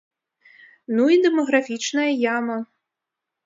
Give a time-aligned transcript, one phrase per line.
[0.95, 2.57] Ну і дэмаграфічная яма.